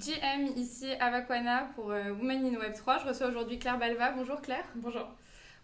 [0.00, 3.00] JM ici à Vakwana pour euh, Women in Web 3.
[3.00, 4.12] Je reçois aujourd'hui Claire Balva.
[4.12, 4.64] Bonjour Claire.
[4.76, 5.06] Bonjour.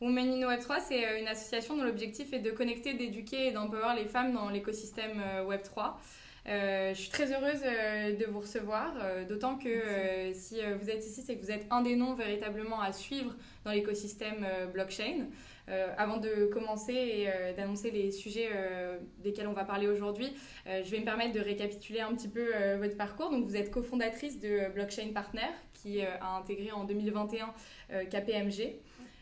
[0.02, 3.52] Women in Web 3, c'est euh, une association dont l'objectif est de connecter, d'éduquer et
[3.52, 5.98] d'empower les femmes dans l'écosystème euh, Web 3.
[6.44, 8.92] je suis très heureuse de vous recevoir,
[9.28, 12.92] d'autant que si vous êtes ici, c'est que vous êtes un des noms véritablement à
[12.92, 13.34] suivre
[13.64, 15.26] dans l'écosystème blockchain.
[15.70, 20.32] Euh, avant de commencer et euh, d'annoncer les sujets euh, desquels on va parler aujourd'hui,
[20.66, 22.46] je vais me permettre de récapituler un petit peu
[22.78, 23.30] votre parcours.
[23.30, 27.54] Donc, vous êtes cofondatrice de Blockchain Partner, qui a intégré en 2021
[28.10, 28.76] KPMG.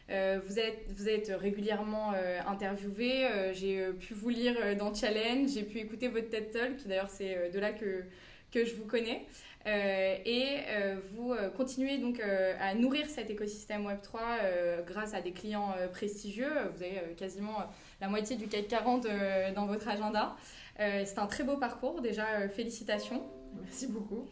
[0.08, 2.12] vous, êtes, vous êtes régulièrement
[2.46, 3.28] interviewée.
[3.52, 6.86] j'ai pu vous lire dans Challenge, j'ai pu écouter votre TED Talk.
[6.86, 8.02] D'ailleurs, c'est de là que,
[8.50, 9.26] que je vous connais.
[9.66, 15.32] Euh, et euh, vous euh, continuez donc à nourrir cet écosystème Web3 grâce à des
[15.32, 16.52] clients prestigieux.
[16.74, 17.64] Vous avez quasiment
[18.00, 19.06] la moitié du CAC 40
[19.54, 20.36] dans votre agenda.
[20.78, 23.22] C'est un très beau parcours, déjà félicitations.
[23.62, 24.28] Merci beaucoup.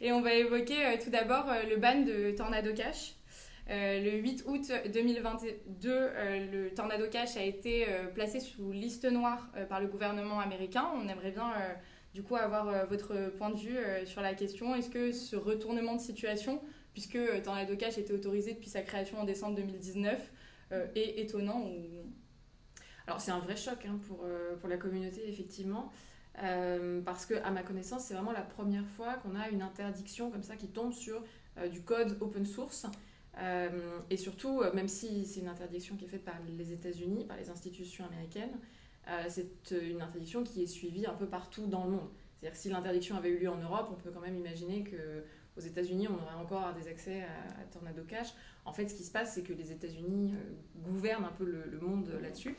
[0.00, 3.14] Et on va évoquer tout d'abord le ban de Tornado Cash.
[3.68, 6.10] le 8 août 2022,
[6.52, 10.88] le Tornado Cash a été placé sous liste noire par le gouvernement américain.
[10.96, 11.52] On aimerait bien
[12.14, 14.74] du coup avoir euh, votre point de vue euh, sur la question.
[14.74, 16.60] Est-ce que ce retournement de situation,
[16.92, 20.32] puisque euh, Tornado Cash était autorisé depuis sa création en décembre 2019,
[20.94, 21.84] est étonnant ou
[23.06, 24.24] Alors c'est un vrai choc hein, pour,
[24.58, 25.92] pour la communauté, effectivement.
[27.04, 30.42] parce que, à ma connaissance, c'est vraiment la première fois qu'on a une interdiction comme
[30.42, 31.22] ça qui tombe sur
[31.70, 32.86] du code open source.
[34.08, 37.50] et surtout, même si c'est une interdiction qui est faite par les États-Unis, par les
[37.50, 38.56] institutions américaines,
[39.08, 42.08] euh, c'est une interdiction qui est suivie un peu partout dans le monde.
[42.38, 45.24] C'est-à-dire si l'interdiction avait eu lieu en Europe, on peut quand même imaginer que
[45.56, 48.28] aux États-Unis, on aurait encore des accès à, Tornado Cash.
[48.64, 51.78] En fait, ce qui se passe, c'est que les États-Unis euh, gouvernent un peu le,
[51.78, 52.56] monde là-dessus.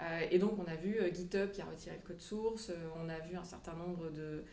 [0.00, 3.18] Euh, et donc, on a vu GitHub qui a retiré le code source, on a
[3.20, 4.44] vu un certain nombre de,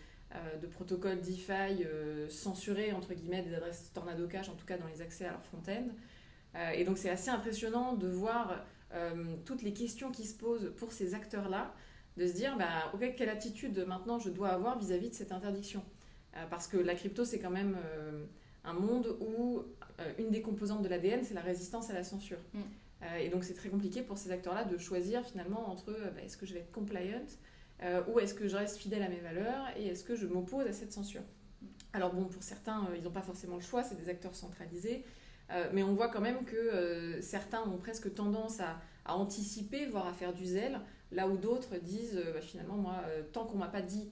[0.62, 1.84] de protocoles DeFi
[2.30, 5.44] censurer, entre guillemets, des adresses Tornado Cash, en tout cas dans les accès à leur
[5.44, 5.88] front-end.
[6.74, 8.64] et donc, c'est assez impressionnant de voir
[8.94, 11.74] euh, toutes les questions qui se posent pour ces acteurs-là,
[12.18, 15.84] de se dire, bah, ok, quelle attitude maintenant je dois avoir vis-à-vis de cette interdiction?
[16.36, 18.26] Euh, Parce que la crypto, c'est quand même euh,
[18.64, 19.64] un monde où
[20.18, 22.40] une des composantes de l'ADN, c'est la résistance à la censure.
[22.54, 22.60] Mm.
[23.20, 26.48] et donc c'est très compliqué pour ces acteurs-là de choisir finalement entre bah, est-ce que
[26.48, 27.22] je vais être compliant
[28.08, 30.74] ou est-ce que je reste fidèle à mes valeurs et est-ce que je m'oppose à
[30.74, 31.22] cette censure?
[31.22, 31.66] Mm.
[31.94, 35.06] Alors bon, pour certains, ils n'ont pas forcément le choix, c'est des acteurs centralisés.
[35.52, 40.08] Euh, mais on voit quand même que euh, certains ont presque tendance à, anticiper, voire
[40.08, 40.80] à faire du zèle,
[41.12, 44.10] là où d'autres disent euh, bah, finalement, moi, tant qu'on m'a pas dit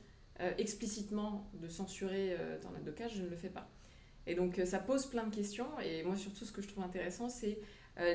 [0.57, 3.69] explicitement de censurer Tornado Cash, je ne le fais pas.
[4.25, 7.29] Et donc ça pose plein de questions, et moi surtout ce que je trouve intéressant,
[7.29, 7.59] c'est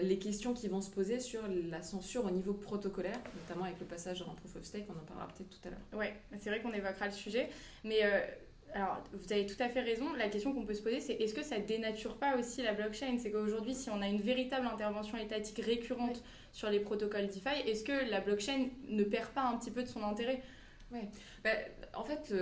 [0.03, 3.87] les questions qui vont se poser sur la censure au niveau protocolaire, notamment avec le
[3.87, 5.79] passage dans Proof of Stake, on en parlera peut-être tout à l'heure.
[5.93, 6.07] Oui,
[6.41, 7.49] c'est vrai qu'on évoquera le sujet,
[7.85, 8.01] mais
[8.77, 10.13] alors, vous avez tout à fait raison.
[10.13, 13.17] La question qu'on peut se poser, c'est est-ce que ça dénature pas aussi la blockchain?
[13.19, 16.23] C'est qu'aujourd'hui, si on a une véritable intervention étatique récurrente
[16.53, 19.89] sur les protocoles DeFi, est-ce que la blockchain ne perd pas un petit peu de
[19.89, 20.43] son intérêt?
[20.93, 21.01] Oui.
[21.43, 21.53] Bah,
[21.95, 22.35] en fait,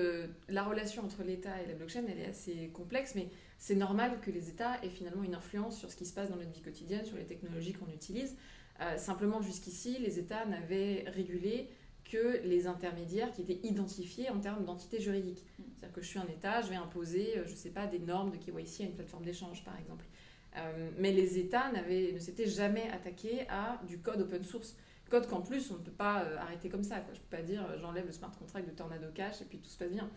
[0.49, 4.33] la relation entre l'État et la blockchain, elle est assez complexe, mais c'est normal que
[4.33, 7.05] les États aient finalement une influence sur ce qui se passe dans notre vie quotidienne,
[7.05, 8.37] sur les technologies qu'on utilise.
[8.81, 11.69] Euh, simplement, jusqu'ici, les États n'avaient régulé
[12.05, 15.45] que les intermédiaires qui étaient identifiés en termes d'entité juridique.
[15.59, 15.63] Mm.
[15.77, 17.99] C'est-à-dire que je suis un État, je vais imposer, euh, je ne sais pas, des
[17.99, 20.05] normes de KYC à une plateforme d'échange, par exemple.
[20.57, 24.77] Euh, mais les États ne s'étaient jamais attaqués à du code open source.
[25.11, 27.01] Code qu'en plus, on ne peut pas euh, arrêter comme ça.
[27.01, 27.13] Quoi.
[27.13, 29.69] Je ne peux pas dire j'enlève le smart contract de Tornado Cash et puis tout
[29.69, 30.09] se passe bien.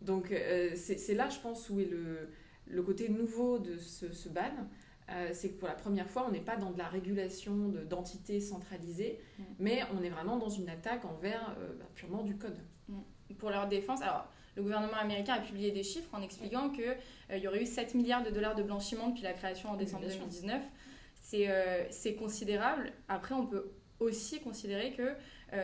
[0.00, 0.32] Donc
[0.76, 2.30] c'est là, je pense, où est le,
[2.66, 4.66] le côté nouveau de ce, ce ban.
[5.12, 8.40] Euh, c'est que pour la première fois, on n'est pas dans de la régulation d'entités
[8.40, 9.42] centralisées, mm.
[9.58, 12.58] mais on est vraiment dans une attaque envers euh, bah, purement du code.
[12.88, 13.00] Mm.
[13.38, 16.96] Pour leur défense, alors le gouvernement américain a publié des chiffres en expliquant qu'il
[17.30, 20.06] euh, y aurait eu 7 milliards de dollars de blanchiment depuis la création en décembre
[20.06, 20.62] 2019.
[21.90, 22.92] C'est considérable.
[23.08, 25.14] Après, on peut aussi considérer que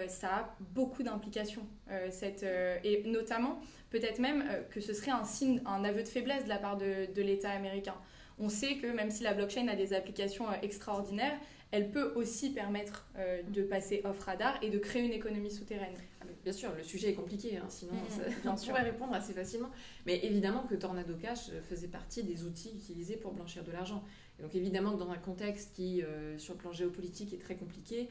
[0.07, 1.67] ça a beaucoup d'implications.
[2.13, 3.59] et notamment,
[3.91, 7.13] peut-être même que ce serait un signe, un aveu de faiblesse de la part de,
[7.13, 7.97] de l'État américain
[8.39, 11.39] on sait que même si la blockchain a des applications euh, extraordinaires,
[11.73, 15.95] elle peut aussi permettre euh, de passer off radar et de créer une économie souterraine.
[16.21, 19.33] Ah, bien sûr, le sujet est compliqué, hein, sinon mm, mm, on pourrait répondre assez
[19.33, 19.71] facilement.
[20.05, 24.05] Mais évidemment que Tornado Cash faisait partie des outils utilisés pour blanchir de l'argent.
[24.39, 27.57] Et donc évidemment que dans un contexte qui, euh, sur le plan géopolitique, est très
[27.57, 28.09] compliqué,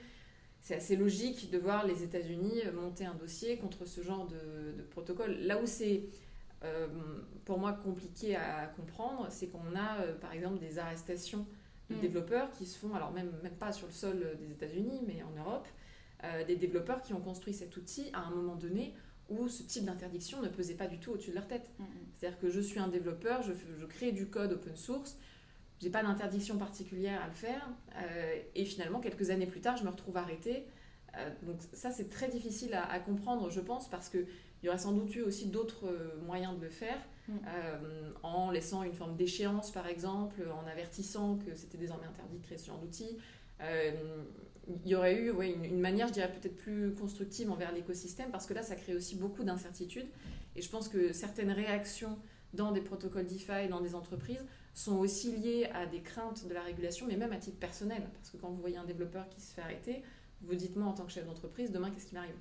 [0.62, 4.81] c'est assez logique de voir les États-Unis monter un dossier contre ce genre de, de
[4.81, 5.38] protocole.
[5.42, 6.06] Là où c'est
[6.65, 6.88] euh,
[7.45, 11.45] pour moi compliqué à comprendre, c'est qu'on a euh, par exemple des arrestations
[11.89, 12.00] de mm.
[12.00, 15.31] développeurs qui se font, alors même, même pas sur le sol des États-Unis, mais en
[15.39, 15.67] Europe,
[16.23, 18.94] euh, des développeurs qui ont construit cet outil à un moment donné
[19.29, 21.69] où ce type d'interdiction ne pesait pas du tout au-dessus de leur tête.
[21.79, 21.83] Mm,
[22.17, 25.17] C'est-à-dire que je suis un développeur, je, je crée du code open source,
[25.81, 29.83] j'ai pas d'interdiction particulière à le faire, euh, et finalement, quelques années plus tard, je
[29.83, 30.65] me retrouve arrêtée.
[31.17, 34.09] Euh, donc ça, c'est très difficile à, à comprendre, je pense, parce
[34.65, 36.97] qu'il y aurait sans doute eu aussi d'autres euh, moyens de le faire,
[37.27, 37.33] Mm.
[37.47, 42.44] euh, en laissant une forme d'échéance, par exemple, en avertissant que c'était désormais interdit de
[42.44, 43.17] créer ce genre d'outils.
[43.62, 43.91] Euh,
[44.83, 48.29] il y aurait eu ouais, une, une manière, je dirais, peut-être plus constructive envers l'écosystème,
[48.29, 50.07] parce que là, ça crée aussi beaucoup d'incertitudes.
[50.56, 52.17] Et je pense que certaines réactions
[52.53, 54.45] dans des protocoles DeFi, dans des entreprises,
[54.75, 58.03] sont aussi liées à des craintes de la régulation, mais même à titre personnel.
[58.13, 60.03] Parce que quand vous voyez un développeur qui se fait arrêter,
[60.41, 62.35] vous dites moi en tant que chef d'entreprise, demain, qu'est-ce qui m'arrive?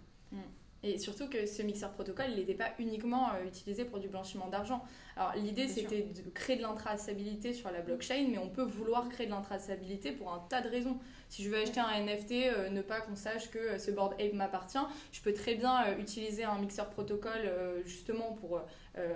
[0.84, 4.48] Et surtout que ce mixeur protocole, il n'était pas uniquement euh, utilisé pour du blanchiment
[4.48, 4.84] d'argent.
[5.16, 9.26] Alors l'idée, c'était de créer de l'intraçabilité sur la blockchain, mais on peut vouloir créer
[9.26, 10.98] de l'intraçabilité pour un tas de raisons.
[11.34, 14.14] Si je veux acheter un NFT, euh, ne pas qu'on sache que euh, ce board
[14.20, 14.78] ape m'appartient,
[15.10, 18.60] je peux très bien euh, utiliser un mixeur protocole euh, justement pour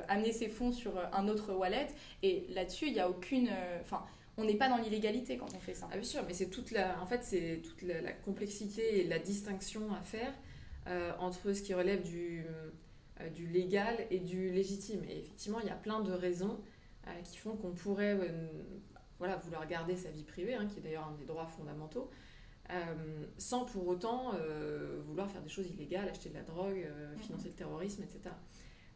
[0.08, 1.86] amener ces fonds sur un autre wallet.
[2.24, 3.48] Et là-dessus, il n'y a aucune...
[3.80, 4.04] Enfin,
[4.36, 5.88] on n'est pas dans l'illégalité quand on fait ça.
[5.92, 9.04] Ah bien sûr, mais c'est toute la, en fait, c'est toute la, la complexité et
[9.04, 10.32] la distinction à faire
[11.18, 12.44] entre ce qui relève du,
[13.20, 15.02] euh, du légal et du légitime.
[15.04, 16.58] Et effectivement, il y a plein de raisons
[17.06, 18.48] euh, qui font qu'on pourrait euh,
[19.18, 22.10] voilà, vouloir garder sa vie privée, hein, qui est d'ailleurs un des droits fondamentaux,
[22.70, 27.16] euh, sans pour autant euh, vouloir faire des choses illégales, acheter de la drogue, euh,
[27.16, 28.34] financer le terrorisme, etc.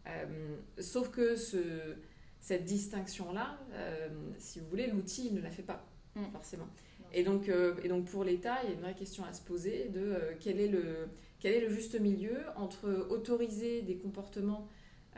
[0.06, 1.96] Euh, sauf que ce,
[2.40, 4.08] cette distinction-là, euh,
[4.38, 6.24] si vous voulez, l'outil ne la fait pas, Mm.
[6.32, 6.68] forcément.
[7.12, 9.42] Et donc, euh, et donc pour l'État, il y a une vraie question à se
[9.42, 11.08] poser de euh, quel, est le,
[11.40, 14.68] quel est le juste milieu entre autoriser des comportements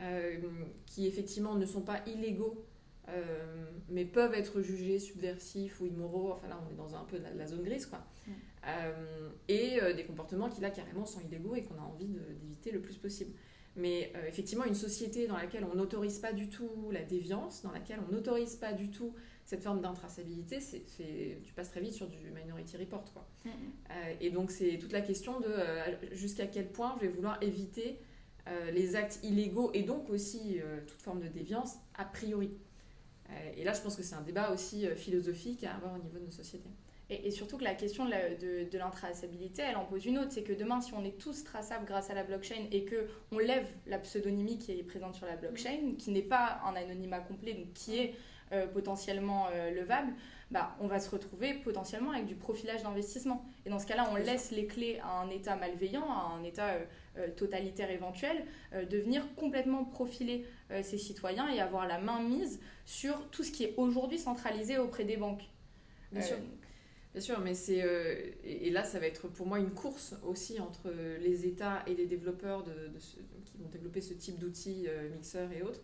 [0.01, 0.37] euh,
[0.85, 2.65] qui effectivement ne sont pas illégaux,
[3.87, 7.31] mais peuvent être jugés subversifs ou immoraux, enfin là on est dans un peu la,
[7.35, 8.03] la zone grise, quoi.
[8.27, 8.31] Mm.
[9.47, 12.97] Et des comportements qui là carrément sont illégaux et qu'on a envie d'éviter le plus
[12.97, 13.31] possible.
[13.75, 17.99] Mais effectivement, une société dans laquelle on n'autorise pas du tout la déviance, dans laquelle
[18.09, 19.13] on n'autorise pas du tout
[19.45, 20.83] cette forme d'intraçabilité, c'est,
[21.43, 23.05] tu passes très vite sur du minority report.
[23.13, 23.25] Quoi.
[23.91, 25.83] Euh, et donc c'est toute la question de euh,
[26.13, 27.99] jusqu'à quel point je vais vouloir éviter
[28.47, 32.51] euh, les actes illégaux et donc aussi toute forme de déviance a priori.
[33.57, 36.25] Et là, je pense que c'est un débat aussi philosophique à avoir au niveau de
[36.25, 36.69] nos sociétés.
[37.09, 40.19] Et, et surtout que la question de, la- de, de l'intraçabilité, elle en pose une
[40.19, 40.31] autre.
[40.31, 43.39] C'est que demain, si on est tous traçables grâce à la blockchain et que on
[43.39, 47.53] lève la pseudonymie qui est présente sur la blockchain, qui n'est pas un anonymat complet,
[47.53, 48.13] donc qui est
[48.51, 50.13] euh, potentiellement euh, levable,
[50.51, 53.43] bah, on va se retrouver potentiellement avec du profilage d'investissement.
[53.65, 56.75] Et dans ce cas-là, on laisse les clés à un État malveillant, à un État
[57.17, 60.45] euh, totalitaire éventuel, de venir complètement profiler
[60.83, 65.03] ses citoyens et avoir la main mise sur tout ce qui est aujourd'hui centralisé auprès
[65.05, 65.43] des banques.
[66.11, 66.37] Bien sûr.
[67.13, 68.13] Bien sûr, mais c'est euh,
[68.43, 71.93] et, et là ça va être pour moi une course aussi entre les États et
[71.95, 73.15] les développeurs de, de ce-
[73.45, 75.79] qui vont développer ce type d'outils, euh, mixeurs et autres,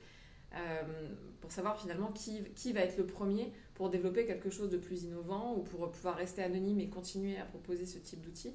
[1.40, 5.04] pour savoir finalement qui, qui va être le premier pour développer quelque chose de plus
[5.04, 8.54] innovant ou pour pouvoir rester anonyme et continuer à proposer ce type d'outils.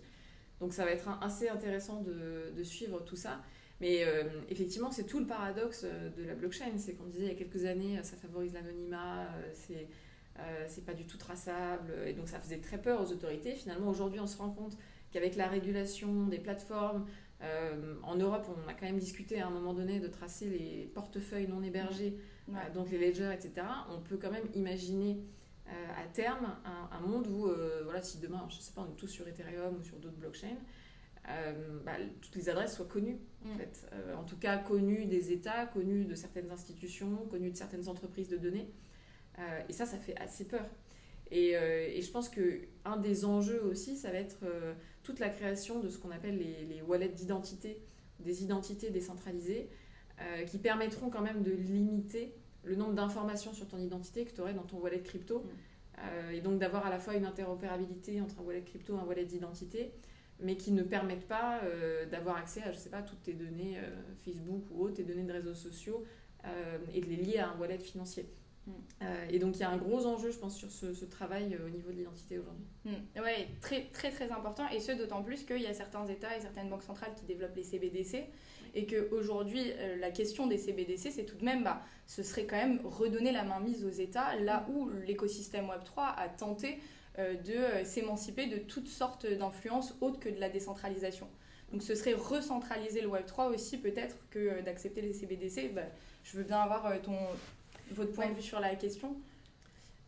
[0.60, 3.43] Donc ça va être assez intéressant de, suivre tout ça.
[3.81, 6.78] Mais euh, effectivement, c'est tout le paradoxe euh, de la blockchain.
[6.78, 9.75] C'est qu'on disait il y a quelques années, euh, ça favorise l'anonymat, euh,
[10.38, 13.54] euh, c'est pas du tout traçable, et donc ça faisait très peur aux autorités.
[13.54, 14.78] Finalement, aujourd'hui, on se rend compte
[15.12, 17.06] qu'avec la régulation des plateformes,
[17.43, 20.91] euh, en Europe, on a quand même discuté à un moment donné de tracer les
[20.94, 22.17] portefeuilles non hébergés,
[22.49, 22.55] Ouais.
[22.69, 23.67] euh, donc les ledgers, etc.
[23.91, 25.19] On peut quand même imaginer
[25.69, 25.70] euh,
[26.03, 27.49] à terme un, un monde où,
[27.84, 30.56] voilà, si demain, je sais pas, on est tous sur Ethereum ou sur d'autres blockchains,
[31.84, 33.58] bah, toutes les adresses soient connues, en Mm.
[33.58, 33.91] fait.
[34.17, 38.37] En tout cas, connues des États, connues de certaines institutions, connues de certaines entreprises de
[38.37, 38.70] données.
[39.69, 40.65] Et ça, ça fait assez peur.
[41.31, 45.29] Et, euh, et je pense qu'un des enjeux aussi, ça va être euh, toute la
[45.29, 47.81] création de ce qu'on appelle les, les wallets d'identité,
[48.21, 49.69] des identités décentralisées,
[50.21, 54.41] euh, qui permettront quand même de limiter le nombre d'informations sur ton identité que tu
[54.41, 55.45] aurais dans ton wallet crypto.
[55.99, 59.05] Euh, et donc d'avoir à la fois une interopérabilité entre un wallet crypto et un
[59.05, 59.93] wallet d'identité,
[60.41, 61.63] mais qui ne permettent pas
[62.11, 63.79] d'avoir accès à, je sais pas, toutes tes données
[64.23, 66.05] Facebook ou autres, tes données de réseaux sociaux,
[66.93, 68.27] et de les lier à un wallet financier.
[68.67, 68.70] Mm.
[69.03, 71.55] Euh, et donc il y a un gros enjeu, je pense, sur ce, ce travail
[71.55, 72.67] euh, au niveau de l'identité aujourd'hui.
[72.85, 73.20] Mm.
[73.20, 76.41] Ouais, très très très important et ce d'autant plus qu'il y a certains États et
[76.41, 78.25] certaines banques centrales qui développent les CBDC
[78.75, 82.81] et qu'aujourd'hui la question des CBDC c'est tout de même, bah, ce serait quand même
[82.85, 86.79] redonner la main mise aux États là où l'écosystème Web3 a tenté
[87.19, 91.27] euh, de euh, s'émanciper de toutes sortes d'influences autres que de la décentralisation.
[91.73, 95.73] Donc ce serait recentraliser le Web3 aussi peut-être que euh, d'accepter les CBDC.
[95.75, 95.82] Bah,
[96.25, 97.17] je veux bien avoir euh, ton,
[97.93, 98.31] votre point Ouais.
[98.31, 99.16] de vue sur la question?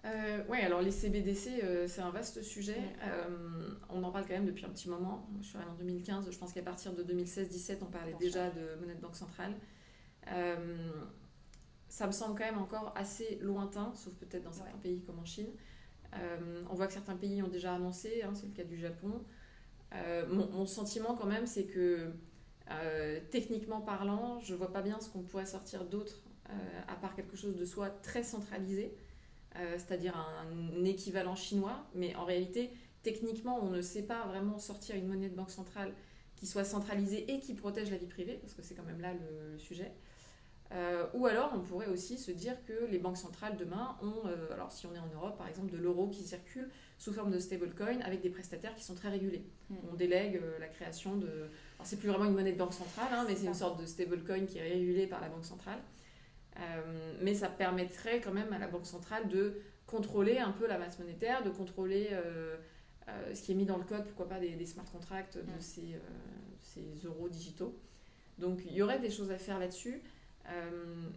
[0.05, 2.81] euh, Oui, alors les CBDC, euh, c'est un vaste sujet.
[3.05, 5.29] Euh, on en parle quand même depuis un petit moment.
[5.41, 8.81] Je suis arrivée en 2015, je pense qu'à partir de 2016-17, on parlait déjà de
[8.81, 9.55] monnaie de banque centrale.
[11.89, 15.25] ça me semble quand même encore assez lointain, sauf peut-être dans certains pays comme en
[15.25, 15.49] Chine.
[16.71, 19.25] on voit que certains pays ont déjà annoncé, hein, c'est le cas du Japon.
[20.29, 22.13] Mon, mon, sentiment quand même, c'est que
[23.31, 26.23] techniquement parlant, je vois pas bien ce qu'on pourrait sortir d'autre,
[26.87, 28.95] à part quelque chose de soit très centralisé.
[29.57, 32.71] Euh, c'est-à-dire un, équivalent chinois, mais en réalité,
[33.03, 35.93] techniquement, on ne sait pas vraiment sortir une monnaie de banque centrale
[36.37, 39.13] qui soit centralisée et qui protège la vie privée, parce que c'est quand même là
[39.15, 39.93] le, sujet.
[40.73, 44.53] Euh, ou alors, on pourrait aussi se dire que les banques centrales demain ont, euh,
[44.53, 47.39] alors si on est en Europe par exemple, de l'euro qui circule sous forme de
[47.39, 49.45] stablecoin avec des prestataires qui sont très régulés.
[49.71, 49.77] Hmm.
[49.91, 51.27] On délègue la création de.
[51.27, 53.87] Alors, c'est plus vraiment une monnaie de banque centrale, hein, mais c'est une sorte de
[53.87, 55.81] stablecoin qui est régulé par la banque centrale.
[56.59, 60.79] Euh, mais ça permettrait quand même à la Banque centrale de contrôler un peu la
[60.79, 62.57] masse monétaire, de contrôler euh,
[63.09, 65.99] euh, ce qui est mis dans le code, pourquoi pas des, smart contracts de ces,
[66.63, 67.79] ces, euros digitaux.
[68.39, 70.03] Donc il y aurait des choses à faire là-dessus.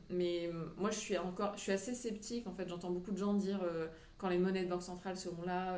[0.09, 2.47] mais moi, je suis encore, je suis assez sceptique.
[2.47, 3.59] En fait, j'entends beaucoup de gens dire
[4.17, 5.77] quand les monnaies de banque centrale seront là,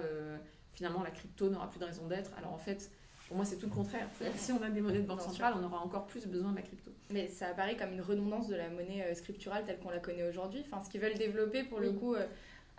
[0.74, 2.32] finalement, la crypto n'aura plus de raison d'être.
[2.38, 2.92] Alors en fait,
[3.34, 4.08] pour moi, c'est tout le contraire.
[4.36, 6.62] Si on a des monnaies de banque centrale, on aura encore plus besoin de la
[6.62, 6.92] crypto.
[7.10, 10.30] Mais ça apparaît comme une redondance de la monnaie euh, scripturale telle qu'on la connaît
[10.30, 10.64] aujourd'hui.
[10.68, 12.14] Enfin, ce qu'ils veulent développer, pour le coup.
[12.14, 12.28] Euh,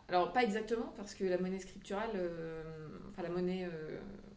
[0.07, 2.63] Alors, pas exactement, parce que la monnaie scripturale, euh,
[3.11, 3.69] enfin, la monnaie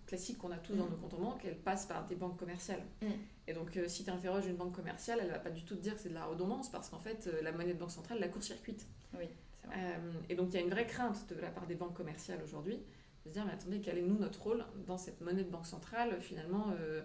[0.07, 0.89] classique qu'on a tous dans mm.
[0.89, 2.81] nos comptes en banque, elle passe par des banques commerciales.
[3.03, 3.07] Mm.
[3.50, 5.93] Et donc, si tu interroges une banque commerciale, elle va pas du tout te dire
[5.93, 8.88] que c'est de la redondance, parce qu'en fait, la monnaie de banque centrale la court-circuite.
[9.13, 9.27] Oui,
[10.29, 12.79] et donc, il y a une vraie crainte de la part des banques commerciales aujourd'hui
[13.27, 16.19] se dire, mais attendez, quel est nous notre rôle dans cette monnaie de banque centrale
[16.22, 17.01] Finalement, euh,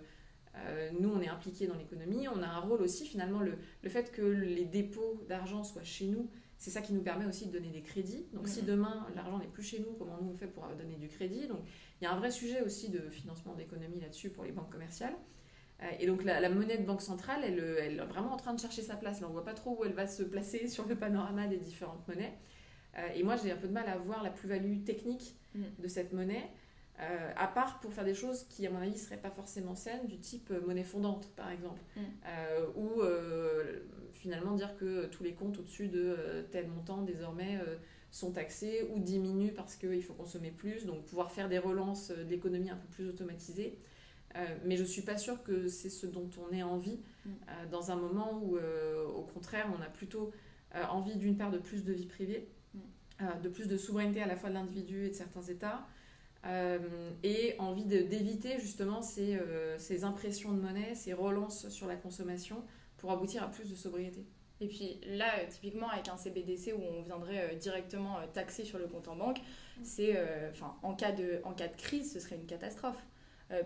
[0.56, 3.88] euh, nous, on est impliqués dans l'économie, on a un rôle aussi, finalement, le, le
[3.88, 7.52] fait que les dépôts d'argent soient chez nous, c'est ça qui nous permet aussi de
[7.52, 8.26] donner des crédits.
[8.32, 11.08] Donc, si demain, l'argent n'est plus chez nous, comment nous on fait pour donner du
[11.08, 11.48] crédit?
[11.48, 11.58] Donc,
[12.00, 15.16] il y a un vrai sujet aussi de financement d'économie là-dessus pour les banques commerciales.
[15.82, 18.60] Euh, et donc la, monnaie de banque centrale, elle, elle, est vraiment en train de
[18.60, 19.20] chercher sa place.
[19.20, 21.58] Là, on ne voit pas trop où elle va se placer sur le panorama des
[21.58, 22.38] différentes monnaies.
[23.14, 25.82] Et moi, j'ai un peu de mal à voir la plus-value technique Mm.
[25.82, 26.48] de cette monnaie,
[27.00, 29.74] euh, à part pour faire des choses qui, à mon avis, ne seraient pas forcément
[29.74, 32.00] saines, du type euh, monnaie fondante, par exemple, mm.
[32.26, 33.02] euh, ou
[34.12, 37.58] finalement dire que tous les comptes au-dessus de tel montant, désormais,
[38.12, 42.22] sont taxés ou diminuent parce qu'il faut consommer plus, donc pouvoir faire des relances de
[42.22, 43.80] l'économie un peu plus automatisées.
[44.64, 47.30] mais je ne suis pas sûre que c'est ce dont on ait envie mm.
[47.72, 50.30] dans un moment où, au contraire, on a plutôt
[50.72, 52.61] envie d'une part de plus de vie privée euh,
[53.42, 55.86] de plus de souveraineté à la fois de l'individu et de certains États,
[56.44, 62.64] euh, et envie d'éviter justement euh, ces, impressions de monnaie, ces relances sur la consommation
[62.96, 64.26] pour aboutir à plus de sobriété.
[64.60, 69.08] Et puis là, typiquement avec un CBDC où on viendrait directement taxer sur le compte
[69.08, 69.38] en banque,
[69.82, 70.16] c'est,
[70.52, 73.04] enfin, en, cas de, en cas de crise, ce serait une catastrophe.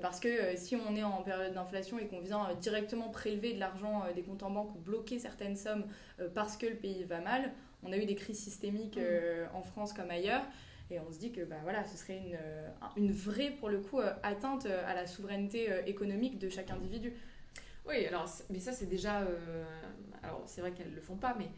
[0.01, 4.05] parce que si on est en période d'inflation et qu'on vient directement prélever de l'argent
[4.15, 5.85] des comptes en banque ou bloquer certaines sommes
[6.35, 7.53] parce que le pays va mal,
[7.83, 9.03] on a eu des crises systémiques mm.
[9.03, 10.45] euh, en France comme ailleurs.
[10.91, 13.81] Et on se dit que bah, voilà, ce serait une, euh, une vraie, pour le
[13.81, 17.13] coup, euh, atteinte à la souveraineté économique de chaque individu.
[17.89, 19.27] Oui, alors, mais ça, c'est déjà.
[20.23, 21.49] alors, c'est vrai qu'elles ne le font pas, mais.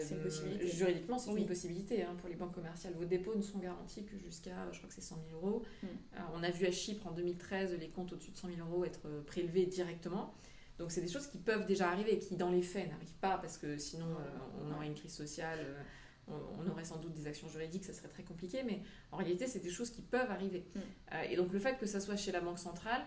[0.00, 0.68] c'est une possibilité.
[0.68, 2.94] Juridiquement, c'est une possibilité hein, pour les banques commerciales.
[2.94, 5.62] Vos dépôts ne sont garantis que jusqu'à, je crois que c'est 100 000 euros.
[5.82, 5.86] Mm.
[6.34, 9.08] on a vu à Chypre en 2013 les comptes au-dessus de 100 000 euros être
[9.26, 10.34] prélevés directement.
[10.82, 13.56] Donc c'est des choses qui peuvent déjà arriver, qui dans les faits n'arrivent pas parce
[13.56, 17.48] que sinon euh, on aurait une crise sociale, euh, on, aurait sans doute des actions
[17.48, 20.66] juridiques, ça serait très compliqué, mais en réalité c'est des choses qui peuvent arriver.
[20.74, 20.80] Mm.
[21.12, 23.02] Euh, et donc le fait que ça soit chez la Banque centrale,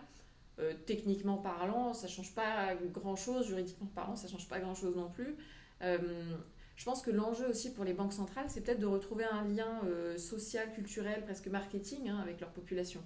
[0.85, 5.35] techniquement parlant, ça change pas grand-chose, juridiquement parlant, ça change pas grand-chose non plus.
[5.81, 9.81] je pense que l'enjeu aussi pour les banques centrales, c'est peut-être de retrouver un lien
[10.15, 13.03] social, culturel, presque marketing hein, avec leur population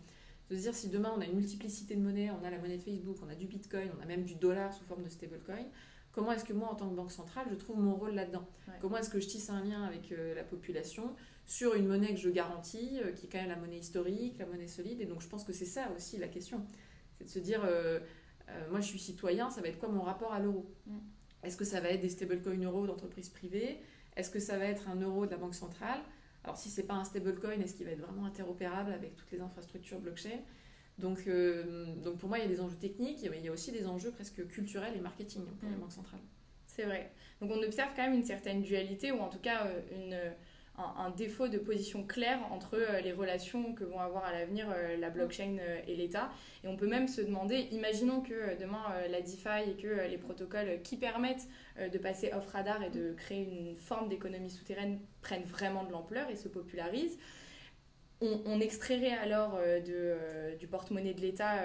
[0.49, 2.77] de se dire si demain on a une multiplicité de monnaies, on a la monnaie
[2.77, 5.65] de Facebook, on a du Bitcoin, on a même du dollar sous forme de stablecoin,
[6.11, 8.47] comment est-ce que moi en tant que banque centrale je trouve mon rôle là-dedans?
[8.81, 11.15] Comment est-ce que je tisse un lien avec euh, la population
[11.45, 14.45] sur une monnaie que je garantis, euh, qui est quand même la monnaie historique, la
[14.45, 15.01] monnaie solide?
[15.01, 16.65] Et donc je pense que c'est ça aussi la question.
[17.17, 17.99] C'est de se dire, euh,
[18.71, 20.65] moi je suis citoyen, ça va être quoi mon rapport à l'euro?
[20.87, 20.97] Mm.
[21.43, 23.79] Est-ce que ça va être des stablecoins euros d'entreprises privées?
[24.15, 25.99] Est-ce que ça va être un euro de la banque centrale?
[26.43, 29.41] Alors si c'est pas un stablecoin, est-ce qu'il va être vraiment interopérable avec toutes les
[29.41, 30.39] infrastructures blockchain?
[30.97, 33.71] Donc, euh, donc pour moi, il y a des enjeux techniques, il y a aussi
[33.71, 35.79] des enjeux presque culturels et marketing pour les mm.
[35.79, 36.21] banques centrales.
[36.65, 37.11] C'est vrai.
[37.41, 40.33] Donc on observe quand même une certaine dualité, ou en tout cas euh, une,
[40.97, 44.67] un, défaut de position claire entre les relations que vont avoir à l'avenir
[44.99, 45.57] la blockchain
[45.87, 46.29] et l'État.
[46.63, 50.81] Et on peut même se demander, imaginons que demain la DeFi et que les protocoles
[50.83, 51.47] qui permettent
[51.79, 56.35] de passer off-radar et de créer une forme d'économie souterraine prennent vraiment de l'ampleur et
[56.35, 57.17] se popularisent.
[58.21, 61.63] On, extrairait alors de, du porte-monnaie de l'État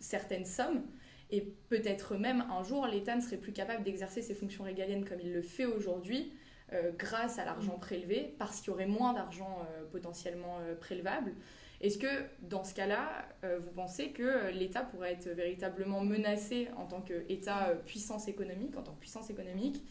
[0.00, 0.82] certaines sommes
[1.30, 5.20] et peut-être même un jour, l'État ne serait plus capable d'exercer ses fonctions régaliennes comme
[5.20, 6.32] il le fait aujourd'hui,
[6.72, 11.32] euh, grâce à l'argent prélevé, parce qu'il y aurait moins d'argent euh, potentiellement euh, prélevable.
[11.80, 12.08] Est-ce que
[12.40, 18.28] dans ce cas-là, vous pensez que l'État pourrait être véritablement menacé en tant qu'État puissance
[18.28, 19.84] économique, en tant que puissance économique,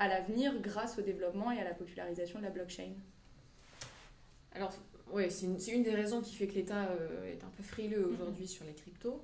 [0.00, 2.94] à l'avenir grâce au développement et à la popularisation de la blockchain?
[4.56, 4.72] Alors,
[5.12, 6.88] oui, c'est une, une, des raisons qui fait que l'État
[7.24, 8.12] est un peu frileux mm-hmm.
[8.12, 9.22] aujourd'hui sur les cryptos.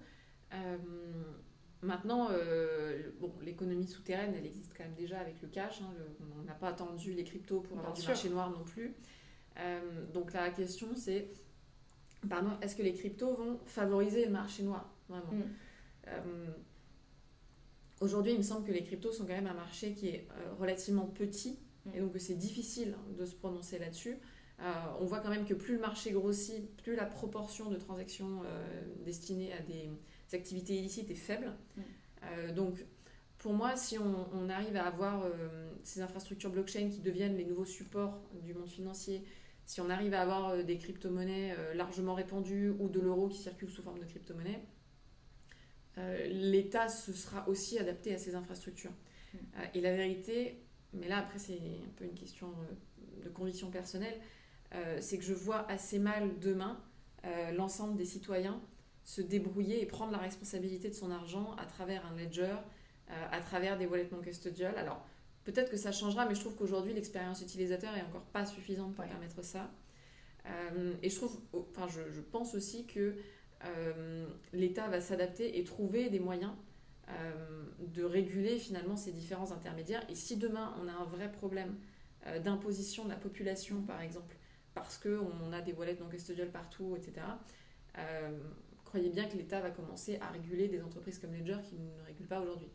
[1.83, 5.83] Maintenant, euh, bon, l'économie souterraine, elle existe quand même déjà avec le cash.
[5.83, 5.93] Hein,
[6.39, 8.95] on n'a pas attendu les cryptos pour avoir du marché noir non plus.
[9.59, 11.29] Euh, donc la question, c'est,
[12.29, 15.33] pardon, est-ce que les cryptos vont favoriser le marché noir Vraiment?
[15.33, 15.43] Mm.
[16.09, 16.47] Euh,
[18.01, 20.27] aujourd'hui, il me semble que les cryptos sont quand même un marché qui est
[20.59, 21.91] relativement petit, mm.
[21.95, 24.17] et donc c'est difficile de se prononcer là-dessus.
[24.99, 28.43] on voit quand même que plus le marché grossit, plus la proportion de transactions
[29.05, 29.91] destinées à des
[30.35, 31.53] activités illicites est faible.
[31.77, 31.81] Mm.
[32.25, 32.85] Euh, donc,
[33.39, 37.65] pour moi, si on, arrive à avoir euh, ces infrastructures blockchain qui deviennent les nouveaux
[37.65, 39.23] supports du monde financier,
[39.67, 43.71] si on arrive à avoir euh, des crypto-monnaies largement répandues ou de l'euro qui circule
[43.71, 44.61] sous forme de crypto-monnaie,
[46.29, 48.93] l'État se sera aussi adapté à ces infrastructures.
[49.33, 49.39] Mm.
[49.75, 52.53] et la vérité, mais là après c'est un peu une question
[53.25, 54.21] de conviction personnelle,
[55.01, 56.79] c'est que je vois assez mal demain
[57.55, 58.61] l'ensemble des citoyens
[59.07, 62.57] se débrouiller et prendre la responsabilité de son argent à travers un ledger,
[63.11, 64.77] euh, à travers des wallets non custodial.
[64.77, 65.01] Alors,
[65.45, 69.05] peut-être que ça changera, mais je trouve qu'aujourd'hui, l'expérience utilisateur est encore pas suffisante pour
[69.05, 69.71] permettre ça.
[70.47, 73.15] Euh, et je trouve, enfin, je, pense aussi que
[73.65, 76.53] euh, l'État va s'adapter et trouver des moyens
[77.79, 80.05] de réguler finalement ces différents intermédiaires.
[80.11, 81.77] Et si demain, on a un vrai problème
[82.43, 84.35] d'imposition de la population, par exemple,
[84.75, 87.25] parce qu'on a des wallets non custodial partout, etc.,
[88.97, 92.29] croyez bien que l'État va commencer à réguler des entreprises comme Ledger qui ne régulent
[92.29, 92.71] pas aujourd'hui.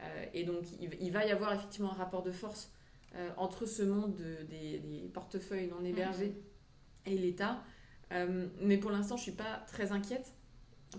[0.00, 2.72] Euh, et donc, il, va y avoir effectivement un rapport de force
[3.16, 6.40] euh, entre ce monde des, portefeuilles non hébergés
[7.06, 7.64] et l'État.
[8.12, 10.32] Euh, mais pour l'instant, je ne suis pas très inquiète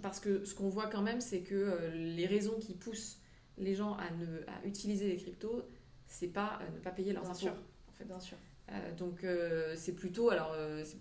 [0.02, 3.22] parce que ce qu'on voit quand même, c'est que les raisons qui poussent
[3.58, 5.64] les gens à, ne, à utiliser les cryptos,
[6.06, 7.40] c'est pas ne pas payer leurs impôts.
[7.40, 7.54] Sûr.
[7.88, 8.04] En fait.
[8.04, 8.38] Bien sûr.
[8.98, 9.26] donc
[9.78, 10.54] c'est plutôt, alors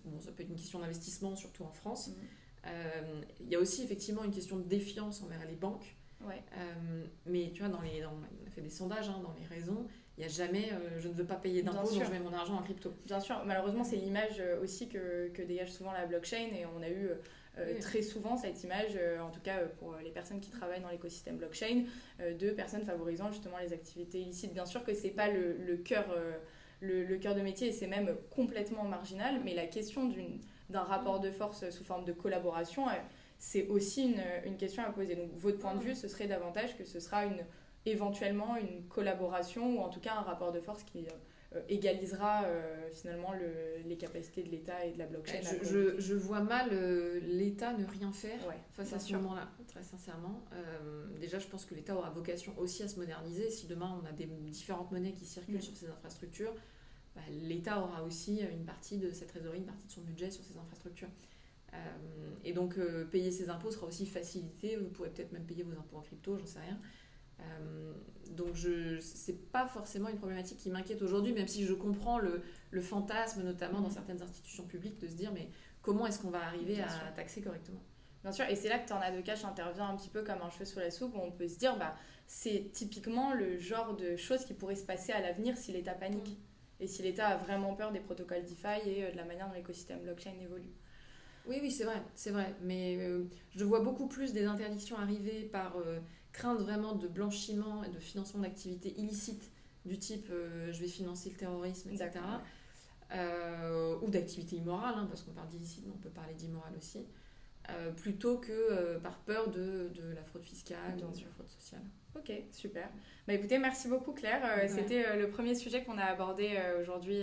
[0.04, 2.10] bon, ça peut être une question d'investissement, surtout en France.
[2.10, 2.12] Mm.
[2.68, 5.94] Euh, il y a aussi effectivement une question de défiance envers les banques.
[6.22, 9.86] Euh, mais tu vois, dans les, on a fait des sondages hein, dans les raisons,
[10.16, 12.32] il n'y a jamais euh, je ne veux pas payer d'impôts, donc je mets mon
[12.32, 12.92] argent en crypto.
[13.06, 16.90] Bien sûr, malheureusement, c'est l'image aussi que, que, dégage souvent la blockchain et on a
[16.90, 17.10] eu
[17.80, 21.84] très souvent cette image, en tout cas pour les personnes qui travaillent dans l'écosystème blockchain,
[22.18, 24.52] de personnes favorisant justement les activités illicites.
[24.52, 26.06] Bien sûr que c'est pas le, le cœur.
[26.80, 30.38] Le, le cœur de métier et c'est même complètement marginal, mais la question d'une
[30.70, 32.92] d'un rapport de force sous forme de collaboration, euh,
[33.38, 35.14] c'est aussi une, question à poser.
[35.14, 37.44] Donc votre point de vue, ce serait davantage que ce sera une,
[37.86, 41.06] éventuellement une collaboration ou en tout cas un rapport de force qui
[41.54, 43.32] euh, égalisera euh, finalement
[43.86, 45.40] les capacités de l'État et de la blockchain.
[45.62, 46.70] Je, vois mal
[47.22, 48.40] l'État ne rien faire
[48.72, 50.42] face à ce moment-là, très sincèrement.
[51.20, 53.50] déjà, je pense que l'État aura vocation aussi à se moderniser.
[53.50, 55.62] Si demain on a des différentes monnaies qui circulent mm.
[55.62, 56.54] sur ces infrastructures,
[57.18, 60.44] bah, l'État aura aussi une partie de cette trésorerie, une partie de son budget sur
[60.44, 61.08] ces infrastructures.
[61.74, 61.76] Euh,
[62.44, 64.76] et donc, euh, payer ses impôts sera aussi facilité.
[64.76, 66.78] Vous pourrez peut-être même payer vos impôts en crypto, j'en sais rien.
[67.40, 67.92] Euh,
[68.30, 72.42] donc, ce n'est pas forcément une problématique qui m'inquiète aujourd'hui, même si je comprends le,
[72.70, 75.48] le, fantasme, notamment dans certaines institutions publiques, de se dire mais
[75.82, 77.82] comment est-ce qu'on va arriver à taxer correctement?
[78.22, 80.50] Bien sûr, et c'est là que Tornado de Cash intervient un petit peu comme un
[80.50, 81.94] cheveu sur la soupe, où on peut se dire bah,
[82.26, 86.30] c'est typiquement le genre de choses qui pourrait se passer à l'avenir si l'État panique.
[86.30, 86.48] Mm
[86.80, 89.54] et si l'État a vraiment peur des protocoles DeFi et euh, de la manière dont
[89.54, 90.72] l'écosystème blockchain évolue.
[91.46, 92.54] Oui, oui, c'est vrai, c'est vrai.
[92.62, 93.24] Mais euh,
[93.56, 95.98] je vois beaucoup plus des interdictions arriver par euh,
[96.32, 99.50] crainte vraiment de blanchiment et de financement d'activités illicites
[99.86, 102.10] du type je vais financer le terrorisme, etc.
[104.02, 107.06] ou d'activités immorales, hein, parce qu'on parle d'illicite, mais on peut parler d'immoral aussi.
[107.96, 111.82] Plutôt que par peur de, de, la fraude fiscale, de la fraude sociale.
[112.16, 112.88] Ok, super.
[113.26, 114.40] Bah écoutez, merci beaucoup Claire.
[114.44, 117.20] Euh, c'était euh, le premier sujet qu'on a abordé euh, aujourd'hui